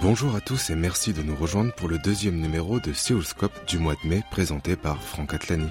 Bonjour 0.00 0.34
à 0.34 0.40
tous 0.40 0.70
et 0.70 0.74
merci 0.74 1.12
de 1.12 1.22
nous 1.22 1.36
rejoindre 1.36 1.72
pour 1.74 1.88
le 1.88 1.98
deuxième 1.98 2.40
numéro 2.40 2.80
de 2.80 2.92
Séoulscope 2.92 3.66
du 3.66 3.78
mois 3.78 3.94
de 4.02 4.08
mai 4.08 4.22
présenté 4.30 4.74
par 4.74 5.02
Franck 5.02 5.34
Atlani. 5.34 5.68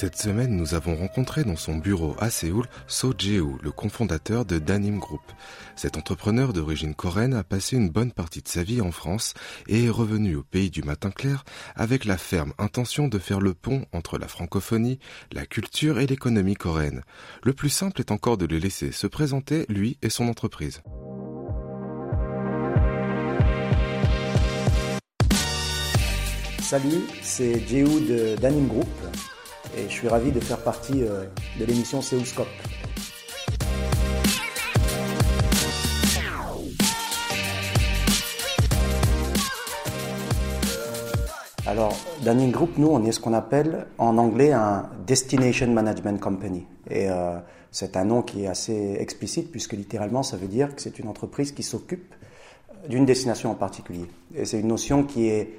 Cette 0.00 0.16
semaine, 0.16 0.54
nous 0.54 0.74
avons 0.74 0.94
rencontré 0.94 1.42
dans 1.42 1.56
son 1.56 1.74
bureau 1.74 2.14
à 2.20 2.30
Séoul 2.30 2.66
So 2.86 3.12
Jeou, 3.18 3.58
le 3.60 3.72
cofondateur 3.72 4.44
de 4.44 4.60
Danim 4.60 5.00
Group. 5.00 5.22
Cet 5.74 5.96
entrepreneur 5.96 6.52
d'origine 6.52 6.94
coréenne 6.94 7.34
a 7.34 7.42
passé 7.42 7.74
une 7.74 7.88
bonne 7.88 8.12
partie 8.12 8.40
de 8.40 8.46
sa 8.46 8.62
vie 8.62 8.80
en 8.80 8.92
France 8.92 9.34
et 9.66 9.86
est 9.86 9.90
revenu 9.90 10.36
au 10.36 10.44
pays 10.44 10.70
du 10.70 10.84
matin 10.84 11.10
clair 11.10 11.44
avec 11.74 12.04
la 12.04 12.16
ferme 12.16 12.52
intention 12.58 13.08
de 13.08 13.18
faire 13.18 13.40
le 13.40 13.54
pont 13.54 13.86
entre 13.92 14.18
la 14.18 14.28
francophonie, 14.28 15.00
la 15.32 15.46
culture 15.46 15.98
et 15.98 16.06
l'économie 16.06 16.54
coréenne. 16.54 17.02
Le 17.42 17.52
plus 17.52 17.68
simple 17.68 18.00
est 18.00 18.12
encore 18.12 18.38
de 18.38 18.46
le 18.46 18.58
laisser 18.58 18.92
se 18.92 19.08
présenter, 19.08 19.66
lui 19.68 19.98
et 20.02 20.10
son 20.10 20.28
entreprise. 20.28 20.80
Salut, 26.60 27.02
c'est 27.20 27.66
Jeou 27.66 27.98
de 27.98 28.36
Danim 28.36 28.68
Group 28.68 28.86
et 29.76 29.88
je 29.88 29.92
suis 29.92 30.08
ravi 30.08 30.32
de 30.32 30.40
faire 30.40 30.58
partie 30.58 31.02
euh, 31.02 31.24
de 31.58 31.64
l'émission 31.64 32.00
Séoulscope. 32.00 32.46
Alors, 41.66 41.94
Danning 42.24 42.50
Group, 42.50 42.78
nous, 42.78 42.88
on 42.88 43.04
est 43.04 43.12
ce 43.12 43.20
qu'on 43.20 43.34
appelle 43.34 43.86
en 43.98 44.16
anglais 44.16 44.52
un 44.52 44.88
Destination 45.06 45.66
Management 45.66 46.18
Company. 46.18 46.64
Et 46.88 47.10
euh, 47.10 47.38
c'est 47.70 47.96
un 47.98 48.06
nom 48.06 48.22
qui 48.22 48.44
est 48.44 48.46
assez 48.46 48.96
explicite 48.98 49.50
puisque 49.50 49.74
littéralement, 49.74 50.22
ça 50.22 50.38
veut 50.38 50.48
dire 50.48 50.74
que 50.74 50.80
c'est 50.80 50.98
une 50.98 51.08
entreprise 51.08 51.52
qui 51.52 51.62
s'occupe 51.62 52.14
d'une 52.88 53.04
destination 53.04 53.50
en 53.50 53.54
particulier. 53.54 54.06
Et 54.34 54.46
c'est 54.46 54.60
une 54.60 54.68
notion 54.68 55.04
qui 55.04 55.28
est 55.28 55.52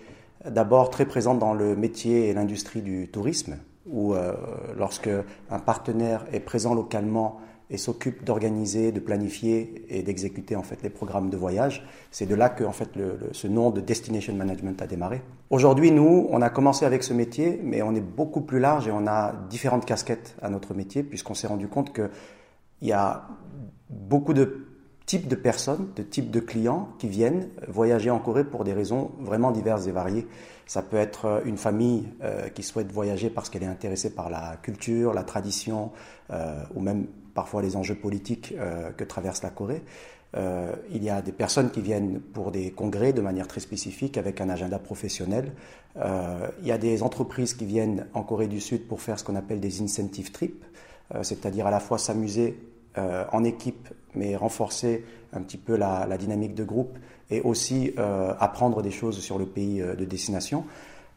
d'abord 0.45 0.89
très 0.89 1.05
présente 1.05 1.37
dans 1.37 1.53
le 1.53 1.75
métier 1.75 2.29
et 2.29 2.33
l'industrie 2.33 2.81
du 2.81 3.07
tourisme, 3.07 3.57
où 3.89 4.13
euh, 4.13 4.33
lorsque 4.77 5.09
un 5.49 5.59
partenaire 5.59 6.25
est 6.31 6.39
présent 6.39 6.73
localement 6.73 7.39
et 7.71 7.77
s'occupe 7.77 8.23
d'organiser, 8.23 8.91
de 8.91 8.99
planifier 8.99 9.85
et 9.89 10.01
d'exécuter 10.01 10.55
en 10.55 10.63
fait 10.63 10.81
les 10.81 10.89
programmes 10.89 11.29
de 11.29 11.37
voyage, 11.37 11.85
c'est 12.09 12.25
de 12.25 12.33
là 12.33 12.49
que 12.49 12.63
en 12.63 12.71
fait 12.71 12.89
ce 13.31 13.47
nom 13.47 13.69
de 13.69 13.79
destination 13.79 14.33
management 14.33 14.81
a 14.81 14.87
démarré. 14.87 15.21
Aujourd'hui, 15.51 15.91
nous, 15.91 16.27
on 16.31 16.41
a 16.41 16.49
commencé 16.49 16.85
avec 16.85 17.03
ce 17.03 17.13
métier, 17.13 17.59
mais 17.63 17.83
on 17.83 17.93
est 17.93 18.01
beaucoup 18.01 18.41
plus 18.41 18.59
large 18.59 18.87
et 18.87 18.91
on 18.91 19.05
a 19.05 19.33
différentes 19.49 19.85
casquettes 19.85 20.35
à 20.41 20.49
notre 20.49 20.73
métier 20.73 21.03
puisqu'on 21.03 21.35
s'est 21.35 21.47
rendu 21.47 21.67
compte 21.67 21.93
que 21.93 22.09
il 22.81 22.87
y 22.87 22.93
a 22.93 23.27
beaucoup 23.89 24.33
de 24.33 24.68
types 25.09 25.27
de 25.27 25.35
personnes, 25.35 25.89
de 25.95 26.03
types 26.03 26.29
de 26.29 26.39
clients 26.39 26.89
qui 26.99 27.07
viennent 27.07 27.49
voyager 27.67 28.11
en 28.11 28.19
Corée 28.19 28.43
pour 28.43 28.63
des 28.63 28.73
raisons 28.73 29.09
vraiment 29.19 29.49
diverses 29.49 29.87
et 29.87 29.91
variées. 29.91 30.27
Ça 30.67 30.83
peut 30.83 30.97
être 30.97 31.25
euh, 31.25 31.41
une 31.45 31.57
famille 31.57 32.09
euh, 32.23 32.47
qui 32.49 32.61
souhaite 32.61 32.91
voyager 32.91 33.31
parce 33.31 33.49
qu'elle 33.49 33.63
est 33.63 33.73
intéressée 33.77 34.11
par 34.11 34.29
la 34.29 34.57
culture, 34.61 35.15
la 35.15 35.23
tradition, 35.23 35.91
euh, 36.29 36.61
ou 36.75 36.81
même 36.81 37.07
parfois 37.33 37.63
les 37.63 37.75
enjeux 37.75 37.95
politiques 37.95 38.53
que 38.97 39.03
traverse 39.03 39.41
la 39.43 39.49
Corée. 39.49 39.81
il 40.35 41.03
y 41.03 41.09
a 41.09 41.21
des 41.21 41.31
personnes 41.31 41.71
qui 41.71 41.79
viennent 41.79 42.19
pour 42.19 42.51
des 42.51 42.71
congrès 42.71 43.13
de 43.13 43.21
manière 43.21 43.47
très 43.47 43.61
spécifique 43.61 44.17
avec 44.17 44.41
un 44.41 44.49
agenda 44.49 44.77
professionnel. 44.77 45.53
il 45.95 46.67
y 46.67 46.71
a 46.71 46.77
des 46.77 47.01
entreprises 47.01 47.53
qui 47.53 47.65
viennent 47.65 48.07
en 48.13 48.23
Corée 48.23 48.47
du 48.47 48.59
Sud 48.59 48.87
pour 48.87 48.99
faire 48.99 49.17
ce 49.17 49.23
qu'on 49.23 49.37
appelle 49.37 49.61
des 49.61 49.81
incentive 49.81 50.31
trips, 50.31 50.65
c'est-à-dire 51.21 51.65
à 51.65 51.71
la 51.71 51.79
fois 51.79 51.97
s'amuser 51.97 52.57
en 53.31 53.43
équipe 53.43 53.89
mais 54.15 54.35
renforcer 54.35 55.05
un 55.33 55.41
petit 55.41 55.57
peu 55.57 55.75
la, 55.75 56.17
dynamique 56.17 56.55
de 56.55 56.63
groupe 56.63 56.97
et 57.29 57.41
aussi 57.41 57.93
euh, 57.97 58.33
apprendre 58.39 58.81
des 58.81 58.91
choses 58.91 59.19
sur 59.19 59.37
le 59.37 59.45
pays 59.45 59.81
euh, 59.81 59.95
de 59.95 60.05
destination. 60.05 60.65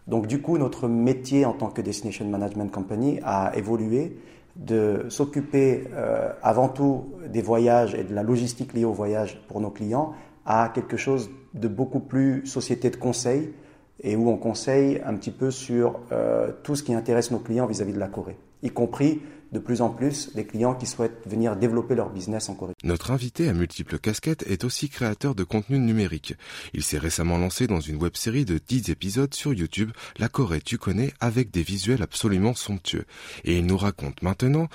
Donc 0.06 0.26
du 0.26 0.42
coup, 0.42 0.58
notre 0.58 0.88
métier 0.88 1.44
en 1.44 1.52
tant 1.52 1.68
que 1.68 1.80
Destination 1.80 2.26
Management 2.26 2.70
Company 2.70 3.20
a 3.24 3.52
évolué 3.56 4.16
de 4.56 5.06
s'occuper 5.08 5.84
euh, 5.94 6.30
avant 6.42 6.68
tout 6.68 7.06
des 7.28 7.40
voyages 7.40 7.94
et 7.94 8.04
de 8.04 8.14
la 8.14 8.22
logistique 8.22 8.74
liée 8.74 8.84
aux 8.84 8.92
voyages 8.92 9.40
pour 9.48 9.60
nos 9.60 9.70
clients 9.70 10.12
à 10.44 10.70
quelque 10.74 10.96
chose 10.96 11.30
de 11.54 11.68
beaucoup 11.68 12.00
plus 12.00 12.44
société 12.46 12.90
de 12.90 12.96
conseil 12.96 13.52
et 14.00 14.16
où 14.16 14.28
on 14.28 14.36
conseille 14.36 15.00
un 15.06 15.14
petit 15.14 15.30
peu 15.30 15.50
sur 15.50 16.00
euh, 16.10 16.50
tout 16.62 16.74
ce 16.74 16.82
qui 16.82 16.92
intéresse 16.92 17.30
nos 17.30 17.38
clients 17.38 17.66
vis-à-vis 17.66 17.92
-vis 17.92 17.94
de 17.94 18.00
la 18.00 18.08
Corée, 18.08 18.36
y 18.62 18.70
compris 18.70 19.20
de 19.52 19.58
plus 19.58 19.82
en 19.82 19.90
plus 19.90 20.34
des 20.34 20.46
clients 20.46 20.74
qui 20.74 20.86
souhaitent 20.86 21.26
venir 21.26 21.56
développer 21.56 21.94
leur 21.94 22.10
business 22.10 22.48
en 22.48 22.54
Corée. 22.54 22.72
Notre 22.84 23.10
invité 23.10 23.48
à 23.48 23.52
multiples 23.52 23.98
casquettes 23.98 24.44
est 24.48 24.64
aussi 24.64 24.88
créateur 24.88 25.34
de 25.34 25.44
contenu 25.44 25.78
numérique. 25.78 26.34
Il 26.72 26.82
s'est 26.82 26.98
récemment 26.98 27.38
lancé 27.38 27.66
dans 27.66 27.80
une 27.80 27.96
web 27.96 28.16
série 28.16 28.44
de 28.44 28.58
10 28.58 28.90
épisodes 28.90 29.34
sur 29.34 29.52
YouTube, 29.52 29.92
La 30.18 30.28
Corée 30.28 30.62
tu 30.62 30.78
connais, 30.78 31.12
avec 31.20 31.50
des 31.50 31.62
visuels 31.62 32.02
absolument 32.02 32.54
somptueux. 32.54 33.04
Et 33.44 33.58
il 33.58 33.66
nous 33.66 33.76
raconte 33.76 34.22
maintenant 34.22 34.68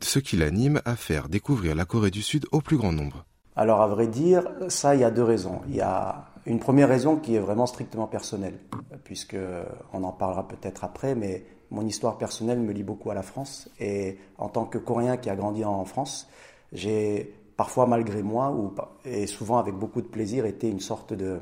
ce 0.00 0.18
qui 0.18 0.36
l'anime 0.36 0.82
à 0.84 0.96
faire 0.96 1.28
découvrir 1.28 1.74
la 1.74 1.84
Corée 1.84 2.10
du 2.10 2.22
Sud 2.22 2.46
au 2.50 2.60
plus 2.60 2.76
grand 2.76 2.92
nombre. 2.92 3.24
Alors 3.56 3.82
à 3.82 3.86
vrai 3.86 4.08
dire, 4.08 4.48
ça, 4.68 4.96
il 4.96 5.02
y 5.02 5.04
a 5.04 5.12
deux 5.12 5.22
raisons. 5.22 5.60
Il 5.68 5.76
y 5.76 5.80
a 5.80 6.26
une 6.44 6.58
première 6.58 6.88
raison 6.88 7.16
qui 7.16 7.36
est 7.36 7.40
vraiment 7.40 7.66
strictement 7.66 8.08
personnelle, 8.08 8.58
puisque 9.04 9.36
on 9.92 10.02
en 10.02 10.12
parlera 10.12 10.48
peut-être 10.48 10.82
après, 10.82 11.14
mais 11.14 11.46
mon 11.74 11.86
histoire 11.86 12.16
personnelle 12.16 12.60
me 12.60 12.72
lie 12.72 12.82
beaucoup 12.82 13.10
à 13.10 13.14
la 13.14 13.22
France. 13.22 13.68
Et 13.80 14.18
en 14.38 14.48
tant 14.48 14.64
que 14.64 14.78
Coréen 14.78 15.16
qui 15.16 15.28
a 15.28 15.36
grandi 15.36 15.64
en 15.64 15.84
France, 15.84 16.28
j'ai 16.72 17.34
parfois 17.56 17.86
malgré 17.86 18.22
moi, 18.22 18.50
ou, 18.50 18.72
et 19.04 19.26
souvent 19.26 19.58
avec 19.58 19.74
beaucoup 19.74 20.00
de 20.00 20.06
plaisir, 20.06 20.46
été 20.46 20.68
une 20.68 20.80
sorte 20.80 21.12
de, 21.12 21.40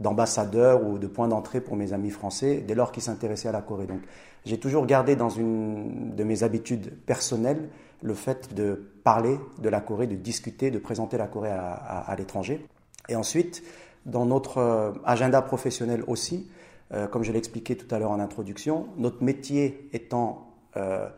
d'ambassadeur 0.00 0.84
ou 0.84 0.98
de 0.98 1.06
point 1.06 1.28
d'entrée 1.28 1.60
pour 1.60 1.76
mes 1.76 1.92
amis 1.92 2.10
français 2.10 2.64
dès 2.66 2.74
lors 2.74 2.92
qu'ils 2.92 3.02
s'intéressaient 3.02 3.48
à 3.48 3.52
la 3.52 3.62
Corée. 3.62 3.86
Donc 3.86 4.00
j'ai 4.44 4.58
toujours 4.58 4.86
gardé 4.86 5.16
dans 5.16 5.30
une 5.30 6.14
de 6.14 6.24
mes 6.24 6.42
habitudes 6.42 6.92
personnelles 7.06 7.68
le 8.02 8.14
fait 8.14 8.54
de 8.54 8.90
parler 9.04 9.38
de 9.58 9.68
la 9.68 9.80
Corée, 9.80 10.06
de 10.06 10.16
discuter, 10.16 10.70
de 10.70 10.78
présenter 10.78 11.16
la 11.16 11.26
Corée 11.26 11.50
à, 11.50 11.72
à 11.72 12.16
l'étranger. 12.16 12.66
Et 13.08 13.16
ensuite, 13.16 13.62
dans 14.06 14.26
notre 14.26 14.58
euh, 14.58 14.92
agenda 15.04 15.40
professionnel 15.40 16.04
aussi, 16.06 16.46
euh, 16.94 17.06
comme 17.08 17.24
je 17.24 17.32
l'ai 17.32 17.38
expliqué 17.38 17.76
tout 17.76 17.92
à 17.92 17.98
l'heure 17.98 18.12
en 18.12 18.20
introduction, 18.20 18.86
notre 18.98 19.22
métier 19.22 19.88
étant 19.92 20.46
euh, 20.76 21.08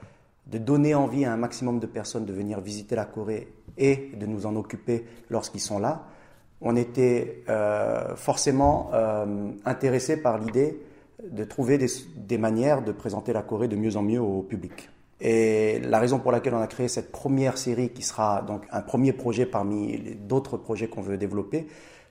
de 0.47 0.59
donner 0.59 0.95
envie 0.95 1.25
à 1.25 1.33
un 1.33 1.37
maximum 1.37 1.81
de 1.81 1.87
personnes 1.87 2.25
de 2.25 2.33
venir 2.33 2.61
visiter 2.61 2.97
la 2.97 3.05
Corée 3.05 3.49
et 3.77 4.11
de 4.17 4.27
nous 4.27 4.47
en 4.47 4.57
occuper 4.57 5.05
lorsqu'ils 5.29 5.61
sont 5.61 5.79
là, 5.79 6.05
on 6.63 6.77
était 6.77 7.43
euh, 7.51 8.17
forcément 8.17 8.91
intéressé 9.67 10.17
par 10.17 10.39
l'idée 10.39 10.81
de 11.23 11.45
trouver 11.45 11.77
des, 11.77 11.89
des, 12.17 12.39
manières 12.39 12.83
de 12.83 12.93
présenter 12.93 13.35
la 13.35 13.43
Corée 13.43 13.69
de 13.69 13.77
mieux 13.77 13.97
en 13.97 14.03
mieux 14.03 14.21
au 14.21 14.43
public. 14.43 14.89
Et 15.21 15.81
la 15.81 15.99
raison 15.99 16.19
pour 16.19 16.33
laquelle 16.33 16.55
on 16.55 16.61
a 16.61 16.67
créé 16.67 16.89
cette 16.89 17.11
première 17.11 17.59
série, 17.59 17.91
qui 17.91 18.03
sera 18.03 18.43
donc 18.43 18.63
un 18.71 18.83
premier 18.83 19.13
projet 19.13 19.45
parmi 19.45 20.17
d'autres 20.21 20.57
projets 20.57 20.89
qu'on 20.89 21.03
veut 21.03 21.19
développer, 21.19 21.67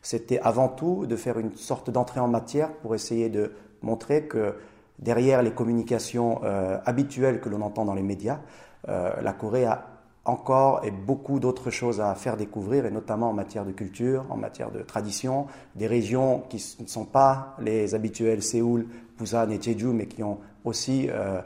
c'était 0.05 0.39
avant 0.39 0.67
tout 0.67 1.07
de 1.07 1.16
faire 1.16 1.39
une 1.39 1.55
sorte 1.55 1.89
d'entrée 1.89 2.19
en 2.19 2.27
matière 2.27 2.71
pour 2.71 2.93
essayer 2.93 3.27
de 3.27 3.53
montrer 3.81 4.25
que 4.25 4.53
derrière 4.99 5.41
les 5.41 5.49
communications 5.49 6.41
euh, 6.43 6.77
habituelles 6.85 7.41
que 7.41 7.49
l'on 7.49 7.61
entend 7.61 7.85
dans 7.85 7.95
les 7.95 8.03
médias, 8.03 8.39
euh, 8.88 9.19
la 9.19 9.33
Corée 9.33 9.66
a 9.66 9.88
encore 10.23 10.85
et 10.85 10.91
beaucoup 10.91 11.40
d'autres 11.40 11.72
choses 11.72 12.02
à 12.02 12.13
faire 12.13 12.37
découvrir, 12.37 12.85
et 12.85 12.91
notamment 12.91 13.31
en 13.31 13.34
matière 13.34 13.66
de 13.66 13.72
culture, 13.72 14.28
en 14.29 14.37
matière 14.37 14.69
de 14.69 14.84
tradition, 14.84 15.47
des 15.73 15.87
régions 15.87 16.43
qui 16.49 16.75
ne 16.79 16.87
sont 16.87 17.05
pas 17.05 17.55
les 17.59 17.96
habituelles 17.96 18.43
Séoul, 18.43 18.85
Busan 19.17 19.49
et 19.49 19.59
Jeju, 19.59 19.87
mais 19.87 20.05
qui 20.05 20.22
ont 20.22 20.37
aussi 20.66 21.09
euh, 21.09 21.41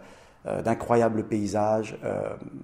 d'incroyables 0.63 1.27
paysages, 1.27 1.97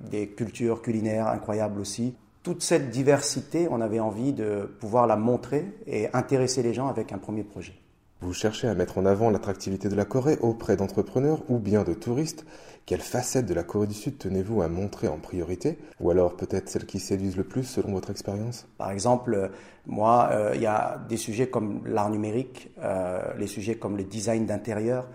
des 0.09 0.27
cultures 0.27 0.81
culinaires 0.81 1.27
incroyables 1.27 1.79
aussi 1.79 2.15
toute 2.45 2.61
cette 2.61 2.91
diversité, 2.91 3.67
on 3.71 3.81
avait 3.81 3.99
envie 3.99 4.31
de 4.31 4.69
pouvoir 4.79 5.07
la 5.07 5.15
montrer 5.15 5.65
et 5.87 6.13
intéresser 6.13 6.61
les 6.61 6.75
gens 6.75 6.87
avec 6.87 7.11
un 7.11 7.17
premier 7.17 7.43
projet. 7.43 7.73
Vous 8.21 8.33
cherchez 8.33 8.67
à 8.67 8.75
mettre 8.75 8.99
en 8.99 9.05
avant 9.07 9.31
l'attractivité 9.31 9.89
de 9.89 9.95
la 9.95 10.05
Corée 10.05 10.37
auprès 10.41 10.77
d'entrepreneurs 10.77 11.41
ou 11.49 11.57
bien 11.57 11.83
de 11.83 11.95
touristes. 11.95 12.45
Quelle 12.85 13.01
facette 13.01 13.47
de 13.47 13.55
la 13.55 13.63
Corée 13.63 13.87
du 13.87 13.95
Sud 13.95 14.19
tenez-vous 14.19 14.61
à 14.61 14.67
montrer 14.67 15.07
en 15.07 15.17
priorité? 15.17 15.79
Ou 15.99 16.11
alors 16.11 16.37
peut-être 16.37 16.69
celle 16.69 16.85
qui 16.85 16.99
séduisent 16.99 17.35
le 17.35 17.45
plus 17.45 17.63
selon 17.63 17.93
votre 17.93 18.11
expérience? 18.11 18.67
Par 18.77 18.91
exemple, 18.91 19.49
moi, 19.87 20.29
euh, 20.31 20.51
il 20.53 20.61
y 20.61 20.67
a 20.67 20.99
des 21.09 21.17
sujets 21.17 21.47
comme 21.47 21.81
l'art 21.87 22.11
numérique, 22.11 22.69
euh, 22.79 23.21
les 23.39 23.47
sujets 23.47 23.75
comme 23.75 23.97
le 23.97 24.03
design 24.03 24.45
d'intérieur, 24.45 25.07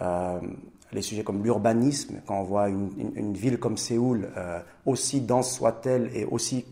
euh, 0.00 0.38
les 0.92 1.02
sujets 1.02 1.24
comme 1.24 1.42
l'urbanisme, 1.42 2.20
quand 2.26 2.40
on 2.40 2.44
voit 2.44 2.68
une, 2.68 3.34
ville 3.34 3.58
comme 3.58 3.76
Séoul, 3.76 4.28
euh, 4.36 4.60
aussi 4.86 5.20
dense 5.20 5.52
soit-elle 5.52 6.10
et 6.14 6.24
aussi 6.24 6.64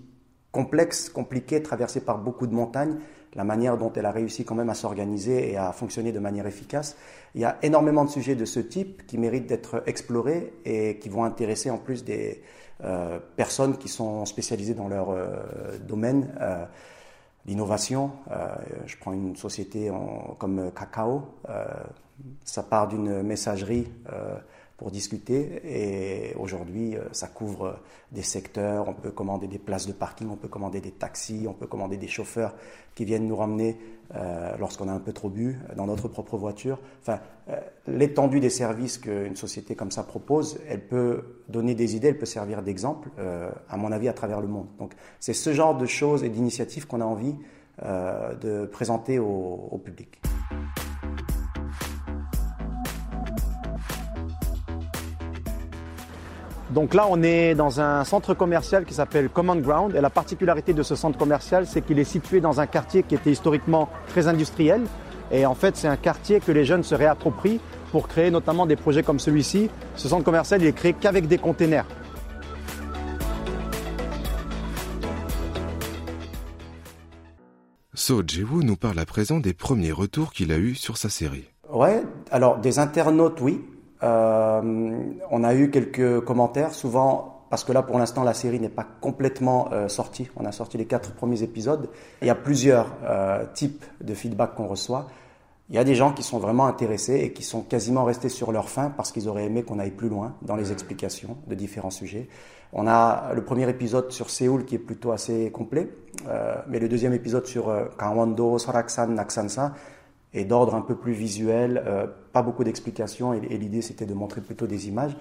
complexe, 0.52 1.10
compliquée, 1.10 1.62
traversée 1.62 2.00
par 2.00 2.18
beaucoup 2.18 2.46
de 2.46 2.54
montagnes, 2.54 2.96
la 3.34 3.44
manière 3.44 3.76
dont 3.76 3.92
elle 3.94 4.06
a 4.06 4.10
réussi 4.10 4.44
quand 4.44 4.54
même 4.54 4.70
à 4.70 4.74
s'organiser 4.74 5.52
et 5.52 5.56
à 5.58 5.72
fonctionner 5.72 6.12
de 6.12 6.18
manière 6.18 6.46
efficace. 6.46 6.96
Il 7.34 7.42
y 7.42 7.44
a 7.44 7.58
énormément 7.62 8.04
de 8.04 8.10
sujets 8.10 8.34
de 8.34 8.46
ce 8.46 8.60
type 8.60 9.06
qui 9.06 9.18
méritent 9.18 9.46
d'être 9.46 9.82
explorés 9.86 10.54
et 10.64 10.96
qui 10.98 11.10
vont 11.10 11.24
intéresser 11.24 11.68
en 11.68 11.76
plus 11.76 12.02
des 12.04 12.42
euh, 12.84 13.18
personnes 13.36 13.78
qui 13.78 13.88
sont 13.88 14.24
spécialisées 14.26 14.74
dans 14.74 14.88
leur 14.88 15.10
euh, 15.10 15.78
domaine. 15.86 16.34
Euh, 16.40 16.64
l'innovation, 17.46 18.10
je 18.86 18.96
prends 18.96 19.12
une 19.12 19.36
société 19.36 19.88
comme 20.38 20.72
Cacao, 20.72 21.28
ça 22.44 22.62
part 22.62 22.88
d'une 22.88 23.22
messagerie 23.22 23.86
pour 24.76 24.90
discuter. 24.90 25.60
Et 25.64 26.34
aujourd'hui, 26.36 26.96
euh, 26.96 27.04
ça 27.12 27.28
couvre 27.28 27.78
des 28.12 28.22
secteurs. 28.22 28.88
On 28.88 28.94
peut 28.94 29.10
commander 29.10 29.46
des 29.46 29.58
places 29.58 29.86
de 29.86 29.92
parking, 29.92 30.28
on 30.30 30.36
peut 30.36 30.48
commander 30.48 30.80
des 30.80 30.90
taxis, 30.90 31.46
on 31.48 31.54
peut 31.54 31.66
commander 31.66 31.96
des 31.96 32.08
chauffeurs 32.08 32.54
qui 32.94 33.04
viennent 33.04 33.26
nous 33.26 33.36
ramener 33.36 33.78
euh, 34.14 34.56
lorsqu'on 34.58 34.88
a 34.88 34.92
un 34.92 35.00
peu 35.00 35.12
trop 35.12 35.28
bu 35.28 35.58
dans 35.76 35.86
notre 35.86 36.08
propre 36.08 36.36
voiture. 36.36 36.78
Enfin, 37.00 37.20
euh, 37.48 37.58
l'étendue 37.86 38.40
des 38.40 38.50
services 38.50 38.98
qu'une 38.98 39.36
société 39.36 39.74
comme 39.74 39.90
ça 39.90 40.02
propose, 40.02 40.58
elle 40.68 40.86
peut 40.86 41.42
donner 41.48 41.74
des 41.74 41.96
idées, 41.96 42.08
elle 42.08 42.18
peut 42.18 42.26
servir 42.26 42.62
d'exemple, 42.62 43.08
à 43.68 43.76
mon 43.76 43.92
avis, 43.92 44.08
à 44.08 44.12
travers 44.12 44.40
le 44.40 44.48
monde. 44.48 44.66
Donc, 44.78 44.94
c'est 45.20 45.32
ce 45.32 45.52
genre 45.52 45.76
de 45.76 45.86
choses 45.86 46.24
et 46.24 46.28
d'initiatives 46.28 46.86
qu'on 46.86 47.00
a 47.00 47.04
envie 47.04 47.34
de 47.82 48.66
présenter 48.66 49.18
au 49.18 49.80
public. 49.84 50.20
Donc 56.76 56.92
là, 56.92 57.06
on 57.08 57.22
est 57.22 57.54
dans 57.54 57.80
un 57.80 58.04
centre 58.04 58.34
commercial 58.34 58.84
qui 58.84 58.92
s'appelle 58.92 59.30
Common 59.30 59.56
Ground. 59.56 59.96
Et 59.96 60.02
la 60.02 60.10
particularité 60.10 60.74
de 60.74 60.82
ce 60.82 60.94
centre 60.94 61.16
commercial, 61.16 61.66
c'est 61.66 61.80
qu'il 61.80 61.98
est 61.98 62.04
situé 62.04 62.42
dans 62.42 62.60
un 62.60 62.66
quartier 62.66 63.02
qui 63.02 63.14
était 63.14 63.30
historiquement 63.30 63.88
très 64.08 64.28
industriel. 64.28 64.82
Et 65.30 65.46
en 65.46 65.54
fait, 65.54 65.74
c'est 65.74 65.88
un 65.88 65.96
quartier 65.96 66.38
que 66.38 66.52
les 66.52 66.66
jeunes 66.66 66.82
se 66.82 66.94
réapproprient 66.94 67.60
pour 67.92 68.08
créer 68.08 68.30
notamment 68.30 68.66
des 68.66 68.76
projets 68.76 69.02
comme 69.02 69.18
celui-ci. 69.18 69.70
Ce 69.94 70.06
centre 70.06 70.22
commercial, 70.22 70.60
il 70.60 70.68
est 70.68 70.74
créé 70.74 70.92
qu'avec 70.92 71.26
des 71.26 71.38
containers. 71.38 71.86
So 77.94 78.22
Jiwoo 78.22 78.62
nous 78.62 78.76
parle 78.76 78.98
à 78.98 79.06
présent 79.06 79.40
des 79.40 79.54
premiers 79.54 79.92
retours 79.92 80.30
qu'il 80.30 80.52
a 80.52 80.58
eus 80.58 80.74
sur 80.74 80.98
sa 80.98 81.08
série. 81.08 81.46
Ouais, 81.72 82.02
alors 82.30 82.58
des 82.58 82.78
internautes, 82.78 83.40
oui, 83.40 83.64
euh, 84.02 85.00
on 85.30 85.44
a 85.44 85.54
eu 85.54 85.70
quelques 85.70 86.20
commentaires, 86.24 86.74
souvent 86.74 87.32
parce 87.48 87.62
que 87.62 87.72
là 87.72 87.82
pour 87.82 87.98
l'instant 87.98 88.24
la 88.24 88.34
série 88.34 88.58
n'est 88.58 88.68
pas 88.68 88.86
complètement 89.00 89.68
euh, 89.72 89.88
sortie. 89.88 90.28
On 90.36 90.44
a 90.44 90.52
sorti 90.52 90.78
les 90.78 90.86
quatre 90.86 91.12
premiers 91.12 91.42
épisodes. 91.42 91.88
Il 92.20 92.26
y 92.26 92.30
a 92.30 92.34
plusieurs 92.34 92.92
euh, 93.04 93.44
types 93.54 93.84
de 94.00 94.14
feedback 94.14 94.54
qu'on 94.54 94.66
reçoit. 94.66 95.06
Il 95.70 95.76
y 95.76 95.78
a 95.78 95.84
des 95.84 95.94
gens 95.94 96.12
qui 96.12 96.22
sont 96.22 96.38
vraiment 96.38 96.66
intéressés 96.66 97.16
et 97.16 97.32
qui 97.32 97.42
sont 97.42 97.62
quasiment 97.62 98.04
restés 98.04 98.28
sur 98.28 98.52
leur 98.52 98.68
faim 98.68 98.92
parce 98.96 99.10
qu'ils 99.10 99.28
auraient 99.28 99.44
aimé 99.46 99.62
qu'on 99.62 99.78
aille 99.78 99.90
plus 99.90 100.08
loin 100.08 100.34
dans 100.42 100.54
les 100.54 100.70
explications 100.70 101.36
de 101.46 101.54
différents 101.54 101.90
sujets. 101.90 102.28
On 102.72 102.86
a 102.86 103.32
le 103.34 103.44
premier 103.44 103.68
épisode 103.68 104.12
sur 104.12 104.30
Séoul 104.30 104.64
qui 104.64 104.76
est 104.76 104.80
plutôt 104.80 105.10
assez 105.10 105.50
complet, 105.50 105.88
mais 106.68 106.78
le 106.78 106.88
deuxième 106.88 107.14
épisode 107.14 107.46
sur 107.46 107.72
Gangwon-do, 107.98 108.58
Soraksan, 108.58 109.08
Naksansa, 109.14 109.72
et 110.34 110.44
d'ordre 110.44 110.74
un 110.74 110.80
peu 110.80 110.94
plus 110.94 111.12
visuel, 111.12 111.82
euh, 111.86 112.06
pas 112.32 112.42
beaucoup 112.42 112.64
d'explications, 112.64 113.32
et, 113.32 113.40
l'idée 113.40 113.82
c'était 113.82 114.06
de 114.06 114.14
montrer 114.14 114.40
plutôt 114.40 114.66
des 114.66 114.88
images. 114.88 115.16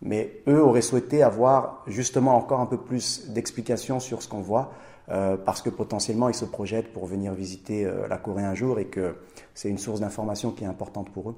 Mais 0.00 0.42
eux 0.46 0.62
auraient 0.62 0.82
souhaité 0.82 1.22
avoir 1.22 1.82
justement 1.88 2.36
encore 2.36 2.60
un 2.60 2.66
peu 2.66 2.76
plus 2.76 3.30
d'explications 3.30 3.98
sur 3.98 4.22
ce 4.22 4.28
qu'on 4.28 4.40
voit, 4.40 4.70
euh, 5.08 5.36
parce 5.36 5.62
que 5.62 5.70
potentiellement 5.70 6.28
ils 6.28 6.34
se 6.34 6.44
projettent 6.44 6.92
pour 6.92 7.06
venir 7.06 7.32
visiter 7.32 7.84
euh, 7.84 8.06
la 8.08 8.18
Corée 8.18 8.44
un 8.44 8.54
jour 8.54 8.78
et 8.78 8.84
que 8.84 9.16
c'est 9.54 9.68
une 9.68 9.78
source 9.78 10.00
d'information 10.00 10.52
qui 10.52 10.64
est 10.64 10.68
importante 10.68 11.10
pour 11.10 11.30
eux. 11.30 11.36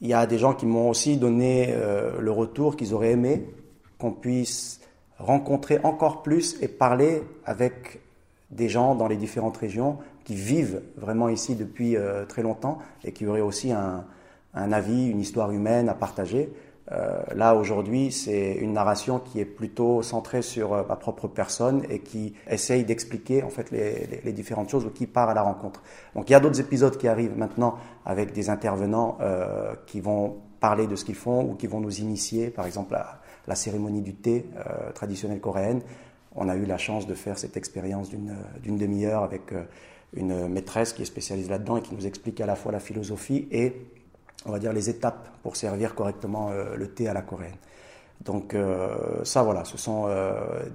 Il 0.00 0.08
y 0.08 0.14
a 0.14 0.24
des 0.26 0.38
gens 0.38 0.54
qui 0.54 0.66
m'ont 0.66 0.88
aussi 0.88 1.16
donné 1.16 1.74
le 2.18 2.30
retour 2.30 2.76
qu'ils 2.76 2.94
auraient 2.94 3.10
aimé 3.10 3.44
qu'on 3.98 4.12
puisse 4.12 4.80
rencontrer 5.18 5.78
encore 5.82 6.22
plus 6.22 6.56
et 6.62 6.68
parler 6.68 7.22
avec 7.44 8.00
des 8.50 8.68
gens 8.68 8.94
dans 8.94 9.06
les 9.06 9.16
différentes 9.16 9.56
régions 9.56 9.98
qui 10.30 10.36
vivent 10.36 10.82
vraiment 10.96 11.28
ici 11.28 11.56
depuis 11.56 11.96
euh, 11.96 12.24
très 12.24 12.42
longtemps 12.42 12.78
et 13.02 13.10
qui 13.10 13.26
auraient 13.26 13.40
aussi 13.40 13.72
un, 13.72 14.04
avis, 14.54 15.08
une 15.08 15.18
histoire 15.18 15.50
humaine 15.50 15.88
à 15.88 15.94
partager. 15.94 16.52
Euh, 16.92 17.20
là, 17.34 17.56
aujourd'hui, 17.56 18.12
c'est 18.12 18.52
une 18.52 18.72
narration 18.72 19.18
qui 19.18 19.40
est 19.40 19.44
plutôt 19.44 20.04
centrée 20.04 20.42
sur 20.42 20.72
euh, 20.72 20.84
ma 20.88 20.94
propre 20.94 21.26
personne 21.26 21.82
et 21.90 21.98
qui 21.98 22.34
essaye 22.48 22.84
d'expliquer 22.84 23.42
en 23.42 23.48
fait 23.48 23.72
les, 23.72 24.32
différentes 24.32 24.68
choses 24.68 24.86
ou 24.86 24.90
qui 24.90 25.08
part 25.08 25.30
à 25.30 25.34
la 25.34 25.42
rencontre. 25.42 25.82
Donc, 26.14 26.30
il 26.30 26.32
y 26.32 26.36
a 26.36 26.40
d'autres 26.40 26.60
épisodes 26.60 26.96
qui 26.96 27.08
arrivent 27.08 27.36
maintenant 27.36 27.74
avec 28.06 28.32
des 28.32 28.50
intervenants 28.50 29.18
qui 29.86 30.00
vont 30.00 30.36
parler 30.60 30.86
de 30.86 30.94
ce 30.94 31.04
qu'ils 31.04 31.16
font 31.16 31.42
ou 31.42 31.54
qui 31.54 31.66
vont 31.66 31.80
nous 31.80 31.98
initier, 31.98 32.50
par 32.50 32.66
exemple, 32.66 32.94
à 32.94 33.20
la 33.48 33.56
cérémonie 33.56 34.02
du 34.02 34.14
thé 34.14 34.46
traditionnelle 34.94 35.40
coréenne 35.40 35.80
on 36.36 36.48
a 36.48 36.54
eu 36.54 36.64
la 36.64 36.78
chance 36.78 37.08
de 37.08 37.14
faire 37.14 37.36
cette 37.36 37.56
expérience 37.56 38.08
d'une 38.08 38.78
demi-heure 38.78 39.24
avec 39.24 39.52
une 40.14 40.48
maîtresse 40.48 40.92
qui 40.92 41.02
est 41.02 41.06
spécialisée 41.06 41.50
là-dedans 41.50 41.76
et 41.76 41.82
qui 41.82 41.94
nous 41.94 42.06
explique 42.06 42.40
à 42.40 42.46
la 42.46 42.56
fois 42.56 42.72
la 42.72 42.80
philosophie 42.80 43.46
et, 43.50 43.74
on 44.46 44.52
va 44.52 44.58
dire, 44.58 44.72
les 44.72 44.90
étapes 44.90 45.28
pour 45.42 45.56
servir 45.56 45.94
correctement 45.94 46.50
euh, 46.50 46.76
le 46.76 46.88
thé 46.88 47.08
à 47.08 47.14
la 47.14 47.22
coréenne. 47.22 47.56
Donc 48.24 48.54
euh, 48.54 49.24
ça, 49.24 49.42
voilà, 49.42 49.64
ce 49.64 49.78
sont 49.78 50.08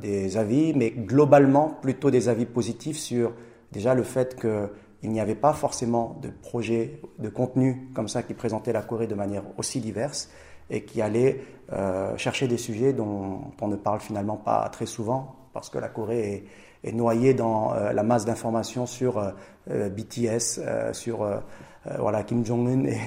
des 0.02 0.38
avis, 0.38 0.74
mais 0.74 0.90
globalement 0.90 1.78
plutôt 1.82 2.10
des 2.10 2.28
avis 2.28 2.46
positifs 2.46 2.98
sur 2.98 3.34
déjà 3.72 3.94
le 3.94 4.02
fait 4.02 4.40
qu'il 4.40 5.12
n'y 5.12 5.20
avait 5.20 5.36
pas 5.36 5.54
forcément 5.54 6.18
de 6.24 6.30
projet, 6.30 7.00
de 7.20 7.30
contenu 7.30 7.90
comme 7.94 8.08
ça 8.08 8.24
qui 8.24 8.34
présentait 8.34 8.74
la 8.74 8.82
Corée 8.82 9.06
de 9.06 9.14
manière 9.14 9.44
aussi 9.58 9.80
diverse 9.80 10.30
et 10.72 10.86
qui 10.86 11.04
allait 11.04 11.42
chercher 12.18 12.48
des 12.48 12.58
sujets 12.58 12.94
dont 12.94 13.42
on 13.62 13.68
ne 13.68 13.76
parle 13.76 14.00
finalement 14.00 14.38
pas 14.38 14.68
très 14.70 14.88
souvent 14.88 15.36
parce 15.56 15.70
que 15.70 15.78
la 15.78 15.88
Corée 15.88 16.34
est, 16.34 16.44
noyée 16.92 17.34
dans 17.34 17.74
euh, 17.74 17.92
la 17.94 18.04
masse 18.04 18.26
d'informations 18.26 18.86
sur 18.86 19.18
euh, 19.18 19.32
euh, 19.72 19.90
BTS, 19.90 20.94
sur 20.94 21.28
voilà, 22.00 22.24
Kim 22.24 22.44
Jong-un 22.44 22.86
et, 22.86 22.98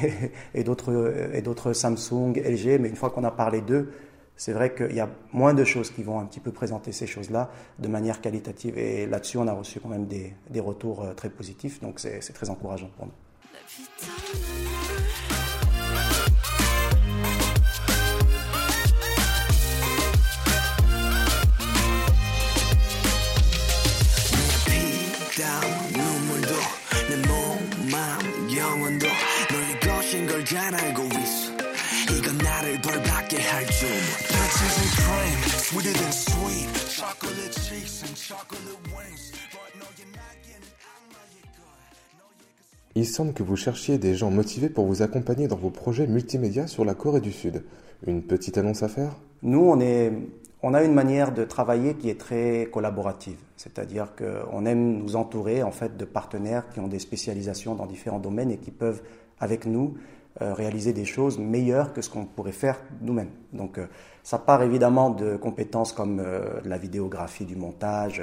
et 0.55 0.63
d'autres 0.63 1.73
Samsung, 1.73 2.35
LG. 2.37 2.81
Mais 2.81 2.89
une 2.89 2.97
fois 2.97 3.11
qu'on 3.11 3.25
a 3.25 3.31
parlé 3.31 3.61
d'eux, 3.61 3.93
c'est 4.37 4.53
vrai 4.53 4.73
qu'il 4.73 4.95
y 4.95 5.01
a 5.01 5.09
moins 5.33 5.53
de 5.53 5.65
choses 5.65 5.91
qui 5.91 6.05
vont 6.05 6.21
un 6.21 6.27
petit 6.27 6.39
peu 6.39 6.53
présenter 6.53 6.93
ces 6.93 7.09
choses-là 7.09 7.51
de 7.81 7.89
manière 7.89 8.21
qualitative. 8.21 8.79
Et 8.79 9.07
là-dessus, 9.07 9.39
on 9.39 9.49
a 9.49 9.53
reçu 9.53 9.81
quand 9.81 9.89
même 9.89 10.07
des, 10.07 10.33
des 10.49 10.61
retours 10.61 11.05
très 11.17 11.29
positifs. 11.29 11.81
Donc 11.81 11.99
c'est 11.99 12.33
très 12.33 12.51
encourageant 12.51 12.91
pour 12.97 13.07
nous. 13.07 14.58
Il 42.99 43.07
semble 43.07 43.33
que 43.33 43.45
vous 43.45 43.55
cherchiez 43.55 43.97
des 43.97 44.17
gens 44.17 44.33
motivés 44.33 44.69
pour 44.69 44.87
vous 44.87 45.03
accompagner 45.03 45.47
dans 45.47 45.57
vos 45.57 45.71
projets 45.71 46.09
multimédia 46.09 46.67
sur 46.67 46.85
la 46.85 46.95
Corée 46.95 47.21
du 47.21 47.31
Sud. 47.31 47.63
Une 48.07 48.23
petite 48.23 48.59
annonce 48.59 48.83
à 48.83 48.89
faire? 48.89 49.13
Nous, 49.43 49.61
on, 49.61 50.75
a 50.75 50.83
une 50.83 50.95
manière 50.95 51.33
de 51.33 51.45
travailler 51.45 51.95
qui 51.95 52.11
est 52.11 52.19
très 52.19 52.69
collaborative. 52.73 53.39
C'est-à-dire 53.57 54.15
qu'on 54.17 54.67
aime 54.67 54.99
nous 54.99 55.15
entourer 55.15 55.63
en 55.63 55.71
fait 55.71 55.97
de 55.97 56.05
partenaires 56.05 56.69
qui 56.71 56.81
ont 56.81 56.89
des 56.89 56.99
spécialisations 56.99 57.77
dans 57.77 57.87
différents 57.87 58.19
domaines 58.19 58.51
et 58.51 58.59
qui 58.59 58.73
peuvent, 58.73 59.03
avec 59.39 59.65
nous, 59.65 59.95
réaliser 60.41 60.93
des 60.93 61.05
choses 61.05 61.39
meilleures 61.39 61.93
que 61.93 62.03
ce 62.03 62.11
qu'on 62.11 62.25
pourrait 62.25 62.53
faire 62.53 62.81
nous-mêmes. 63.01 63.31
Donc 63.53 63.79
euh, 63.79 63.87
ça 64.23 64.39
part 64.39 64.63
évidemment 64.63 65.11
de 65.11 65.37
compétences 65.37 65.93
comme 65.93 66.21
euh, 66.21 66.61
la 66.65 66.79
vidéographie, 66.79 67.45
du 67.45 67.57
montage, 67.57 68.23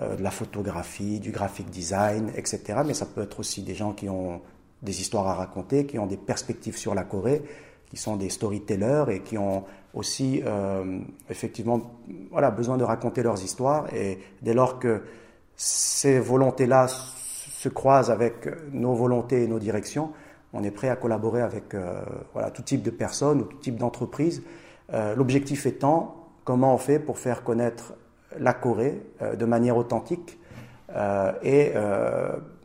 de 0.00 0.22
la 0.22 0.32
photographie, 0.32 1.20
du 1.20 1.30
graphic 1.30 1.70
design, 1.70 2.32
etc. 2.34 2.80
Mais 2.84 2.94
ça 2.94 3.06
peut 3.06 3.22
être 3.22 3.38
aussi 3.38 3.62
des 3.62 3.74
gens 3.74 3.92
qui 3.92 4.08
ont 4.08 4.40
des 4.82 5.00
histoires 5.00 5.28
à 5.28 5.34
raconter, 5.34 5.86
qui 5.86 5.96
ont 6.00 6.06
des 6.06 6.16
perspectives 6.16 6.76
sur 6.76 6.92
la 6.96 7.04
Corée, 7.04 7.42
qui 7.88 7.96
sont 7.96 8.16
des 8.16 8.28
storytellers 8.28 9.04
et 9.10 9.20
qui 9.20 9.38
ont 9.38 9.64
aussi 9.94 10.42
effectivement 11.30 11.92
voilà, 12.32 12.50
besoin 12.50 12.78
de 12.78 12.84
raconter 12.84 13.22
leurs 13.22 13.44
histoires. 13.44 13.94
Et 13.94 14.18
dès 14.40 14.54
lors 14.54 14.80
que 14.80 15.02
ces 15.54 16.18
volontés-là 16.18 16.88
se 16.88 17.68
croisent 17.68 18.10
avec 18.10 18.48
nos 18.72 18.94
volontés 18.94 19.44
et 19.44 19.46
nos 19.46 19.60
directions, 19.60 20.10
on 20.52 20.62
est 20.62 20.70
prêt 20.70 20.88
à 20.88 20.96
collaborer 20.96 21.42
avec 21.42 21.74
euh, 21.74 22.02
tout 22.54 22.62
type 22.62 22.82
de 22.82 22.90
personnes 22.90 23.40
ou 23.40 23.44
tout 23.44 23.58
type 23.58 23.76
d'entreprises. 23.76 24.42
Euh, 24.92 25.14
l'objectif 25.14 25.66
étant 25.66 26.28
comment 26.44 26.74
on 26.74 26.78
fait 26.78 26.98
pour 26.98 27.18
faire 27.18 27.44
connaître 27.44 27.94
la 28.38 28.52
Corée 28.52 29.02
de 29.38 29.44
manière 29.44 29.76
authentique 29.76 30.38
et, 31.42 31.72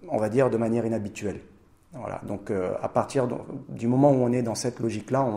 on 0.10 0.18
va 0.18 0.30
dire, 0.30 0.50
de 0.50 0.56
manière 0.56 0.86
inhabituelle. 0.86 1.42
Voilà. 1.92 2.22
Donc, 2.26 2.52
à 2.52 2.88
partir 2.88 3.28
du 3.68 3.88
moment 3.88 4.12
où 4.12 4.24
on 4.24 4.32
est 4.32 4.42
dans 4.42 4.56
cette 4.56 4.80
logique-là, 4.80 5.28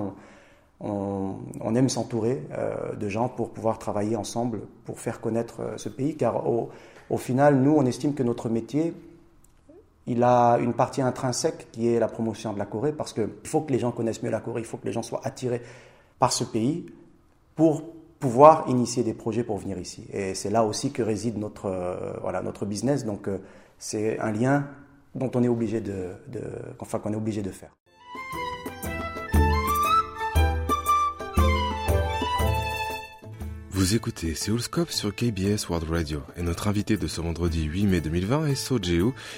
on, 0.80 1.74
aime 1.74 1.88
s'entourer 1.88 2.42
euh, 2.56 2.94
de 2.94 3.08
gens 3.08 3.28
pour 3.28 3.50
pouvoir 3.50 3.78
travailler 3.78 4.16
ensemble, 4.16 4.60
pour 4.84 4.98
faire 4.98 5.20
connaître 5.20 5.60
euh, 5.60 5.76
ce 5.76 5.88
pays, 5.88 6.16
car 6.16 6.46
au, 6.48 6.70
final, 7.18 7.56
nous, 7.56 7.74
on 7.76 7.84
estime 7.84 8.14
que 8.14 8.22
notre 8.22 8.48
métier, 8.48 8.94
il 10.06 10.22
a 10.22 10.58
une 10.58 10.74
partie 10.74 11.02
intrinsèque 11.02 11.68
qui 11.72 11.88
est 11.88 11.98
la 11.98 12.08
promotion 12.08 12.52
de 12.52 12.58
la 12.58 12.66
Corée, 12.66 12.92
parce 12.92 13.12
qu'il 13.12 13.28
faut 13.44 13.60
que 13.60 13.72
les 13.72 13.78
gens 13.78 13.92
connaissent 13.92 14.22
mieux 14.22 14.30
la 14.30 14.40
Corée, 14.40 14.60
il 14.60 14.66
faut 14.66 14.76
que 14.76 14.86
les 14.86 14.92
gens 14.92 15.02
soient 15.02 15.20
attirés 15.24 15.62
par 16.18 16.32
ce 16.32 16.44
pays 16.44 16.86
pour 17.54 17.84
pouvoir 18.18 18.68
initier 18.68 19.02
des 19.02 19.14
projets 19.14 19.44
pour 19.44 19.58
venir 19.58 19.78
ici. 19.78 20.06
Et 20.12 20.34
c'est 20.34 20.50
là 20.50 20.64
aussi 20.64 20.92
que 20.92 21.02
réside 21.02 21.38
notre, 21.38 21.66
euh, 21.66 22.14
voilà, 22.20 22.42
notre 22.42 22.66
business, 22.66 23.04
donc 23.04 23.28
c'est 23.78 24.18
un 24.18 24.32
lien 24.32 24.66
dont 25.14 25.30
on 25.34 25.42
est 25.42 25.48
obligé 25.48 25.80
de 25.80 26.10
enfin, 26.78 26.98
qu'on 26.98 27.12
est 27.12 27.16
obligé 27.16 27.42
de 27.42 27.50
faire. 27.50 27.70
Vous 33.80 33.94
écoutez 33.94 34.34
Seoulscope 34.34 34.90
sur 34.90 35.14
KBS 35.14 35.70
World 35.70 35.88
Radio 35.88 36.20
et 36.36 36.42
notre 36.42 36.68
invité 36.68 36.98
de 36.98 37.06
ce 37.06 37.22
vendredi 37.22 37.64
8 37.64 37.86
mai 37.86 38.00
2020 38.02 38.48
est 38.48 38.54
So 38.54 38.78